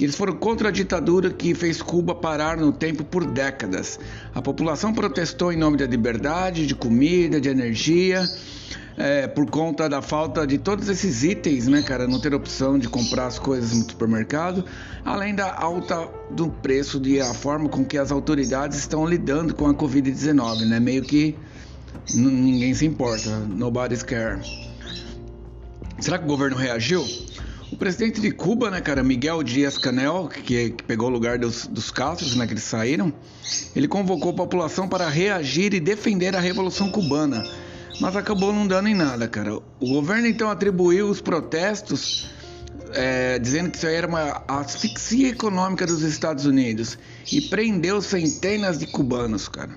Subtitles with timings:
[0.00, 3.98] eles foram contra a ditadura que fez Cuba parar no tempo por décadas.
[4.34, 8.24] A população protestou em nome da liberdade, de comida, de energia,
[8.96, 12.06] é, por conta da falta de todos esses itens, né, cara?
[12.06, 14.64] Não ter opção de comprar as coisas no supermercado,
[15.04, 19.66] além da alta do preço e a forma com que as autoridades estão lidando com
[19.66, 20.78] a Covid-19, né?
[20.78, 21.36] Meio que
[22.14, 24.40] ninguém se importa, nobody's care.
[25.98, 27.04] Será que o governo reagiu?
[27.72, 31.90] O presidente de Cuba, né, cara, Miguel Dias-Canel, que, que, pegou o lugar dos, dos
[31.90, 33.12] Castros, né, que eles saíram,
[33.74, 37.42] ele convocou a população para reagir e defender a Revolução Cubana
[38.00, 39.54] mas acabou não dando em nada, cara.
[39.54, 42.28] O governo então atribuiu os protestos
[42.92, 46.98] é, dizendo que isso aí era uma asfixia econômica dos Estados Unidos
[47.30, 49.70] e prendeu centenas de cubanos, cara.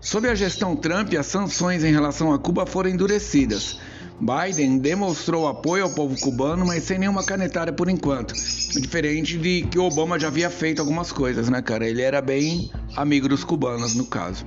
[0.00, 3.78] Sob a gestão Trump, as sanções em relação a Cuba foram endurecidas.
[4.22, 8.32] Biden demonstrou apoio ao povo cubano, mas sem nenhuma canetada por enquanto.
[8.80, 11.88] Diferente de que o Obama já havia feito algumas coisas, né, cara?
[11.88, 14.46] Ele era bem amigo dos cubanos, no caso.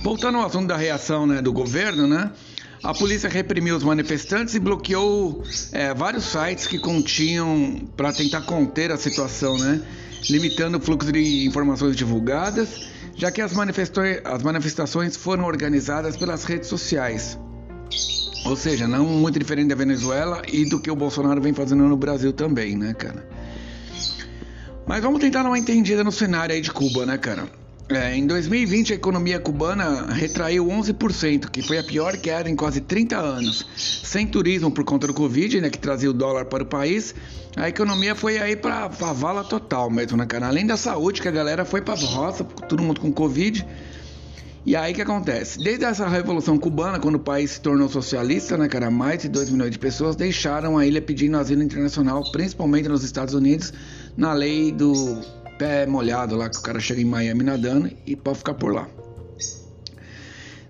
[0.00, 2.30] Voltando ao assunto da reação né, do governo, né?
[2.84, 5.42] A polícia reprimiu os manifestantes e bloqueou
[5.72, 9.82] é, vários sites que continham para tentar conter a situação, né?
[10.30, 13.52] Limitando o fluxo de informações divulgadas, já que as,
[14.24, 17.36] as manifestações foram organizadas pelas redes sociais.
[18.44, 21.96] Ou seja, não muito diferente da Venezuela e do que o Bolsonaro vem fazendo no
[21.96, 23.26] Brasil também, né, cara?
[24.86, 27.46] Mas vamos tentar dar uma entendida no cenário aí de Cuba, né, cara?
[27.90, 32.80] É, em 2020, a economia cubana retraiu 11%, que foi a pior queda em quase
[32.80, 33.66] 30 anos.
[33.76, 37.12] Sem turismo por conta do Covid, né, que trazia o dólar para o país,
[37.56, 40.46] a economia foi aí para a vala total mesmo, né, cara?
[40.46, 43.66] Além da saúde, que a galera foi para as roças, todo mundo com Covid.
[44.64, 45.58] E aí que acontece?
[45.58, 49.48] Desde essa revolução cubana, quando o país se tornou socialista, né, cara, mais de 2
[49.50, 53.72] milhões de pessoas deixaram a ilha pedindo asilo internacional, principalmente nos Estados Unidos,
[54.16, 55.18] na lei do
[55.58, 58.86] pé molhado lá, que o cara chega em Miami nadando e pode ficar por lá.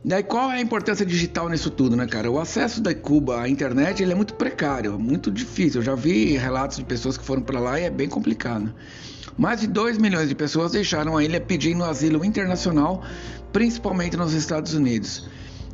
[0.05, 2.31] Daí qual é a importância digital nisso tudo, né, cara?
[2.31, 5.81] O acesso da Cuba à internet ele é muito precário, muito difícil.
[5.81, 8.73] Eu já vi relatos de pessoas que foram para lá e é bem complicado.
[9.39, 13.03] Mais de 2 milhões de pessoas deixaram a ilha pedindo asilo internacional,
[13.53, 15.29] principalmente nos Estados Unidos,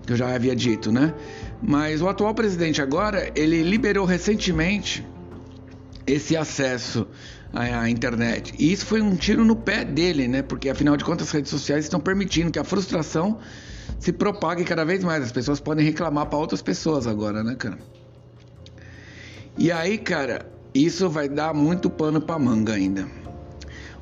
[0.06, 1.15] que eu já havia dito, né?
[1.62, 5.06] Mas o atual presidente agora, ele liberou recentemente
[6.06, 7.06] esse acesso
[7.53, 8.55] à internet.
[8.58, 10.43] E isso foi um tiro no pé dele, né?
[10.43, 13.38] Porque afinal de contas as redes sociais estão permitindo que a frustração
[13.99, 15.25] se propague cada vez mais.
[15.25, 17.79] As pessoas podem reclamar para outras pessoas agora, né, cara?
[19.59, 23.09] E aí, cara, isso vai dar muito pano para manga ainda.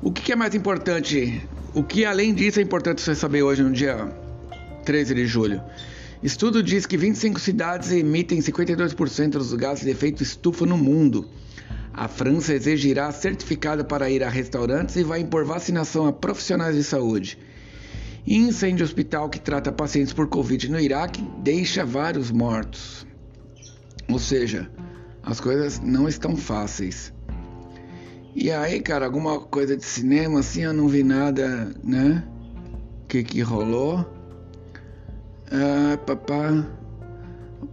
[0.01, 1.41] O que, que é mais importante?
[1.73, 4.13] O que além disso é importante você saber hoje no dia
[4.83, 5.61] 13 de julho?
[6.21, 11.29] Estudo diz que 25 cidades emitem 52% dos gases de efeito estufa no mundo.
[11.93, 16.83] A França exigirá certificado para ir a restaurantes e vai impor vacinação a profissionais de
[16.83, 17.37] saúde.
[18.27, 23.05] Incêndio hospital que trata pacientes por Covid no Iraque deixa vários mortos.
[24.09, 24.69] Ou seja,
[25.23, 27.13] as coisas não estão fáceis.
[28.35, 32.21] E aí, cara, alguma coisa de cinema assim, eu não vi nada, né?
[33.07, 34.05] Que que rolou?
[35.49, 36.67] Ah, papá.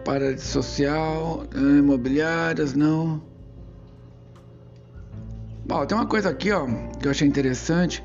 [0.05, 3.21] Para de social, ah, imobiliárias, não.
[5.67, 6.65] Bom, tem uma coisa aqui, ó,
[7.01, 8.03] que eu achei interessante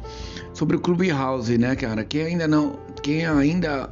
[0.51, 2.03] sobre o Clubhouse, né, cara?
[2.03, 3.87] Quem ainda não, quem ainda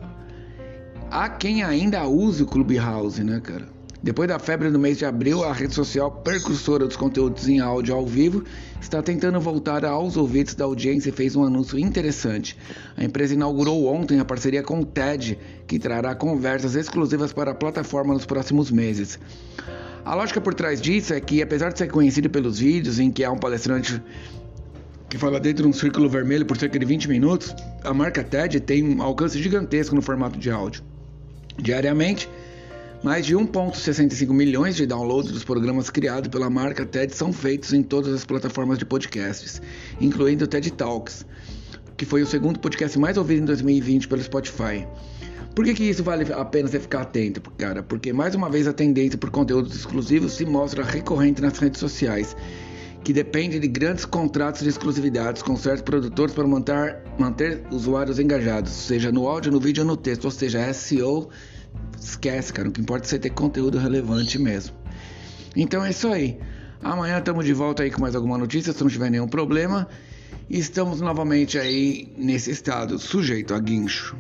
[1.12, 3.75] há quem ainda use o Clubhouse, né, cara?
[4.06, 7.96] Depois da febre do mês de abril, a rede social percursora dos conteúdos em áudio
[7.96, 8.44] ao vivo
[8.80, 12.56] está tentando voltar aos ouvidos da audiência e fez um anúncio interessante.
[12.96, 17.56] A empresa inaugurou ontem a parceria com o TED, que trará conversas exclusivas para a
[17.56, 19.18] plataforma nos próximos meses.
[20.06, 23.24] A lógica por trás disso é que, apesar de ser conhecido pelos vídeos em que
[23.24, 24.00] há um palestrante
[25.10, 28.60] que fala dentro de um círculo vermelho por cerca de 20 minutos, a marca TED
[28.60, 30.84] tem um alcance gigantesco no formato de áudio.
[31.58, 32.30] Diariamente,
[33.06, 37.84] mais de 1,65 milhões de downloads dos programas criados pela marca TED são feitos em
[37.84, 39.62] todas as plataformas de podcasts,
[40.02, 41.24] incluindo o TED Talks,
[41.96, 44.88] que foi o segundo podcast mais ouvido em 2020 pelo Spotify.
[45.54, 47.84] Por que, que isso vale a pena você ficar atento, cara?
[47.84, 52.36] Porque mais uma vez a tendência por conteúdos exclusivos se mostra recorrente nas redes sociais,
[53.04, 58.72] que depende de grandes contratos de exclusividades com certos produtores para manter, manter usuários engajados,
[58.72, 61.30] seja no áudio, no vídeo ou no texto, ou seja, SEO
[62.00, 62.70] esquece, cara.
[62.70, 64.76] O que importa é você ter conteúdo relevante mesmo.
[65.56, 66.40] Então é isso aí.
[66.84, 69.88] Amanhã estamos de volta aí com mais alguma notícia, se não tiver nenhum problema.
[70.50, 74.16] E estamos novamente aí nesse estado, sujeito a guincho.